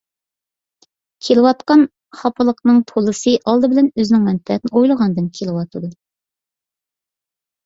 كېلىۋاتقان 1.25 1.83
خاپىلىقنىڭ 2.21 2.79
تولىسى 2.93 3.35
ئالدى 3.51 3.69
بىلەن 3.75 3.91
ئۆزىنىڭ 3.97 4.25
مەنپەئەتىنى 4.31 4.75
ئويلىغاندىن 4.81 5.29
كېلىۋاتىدۇ. 5.37 5.93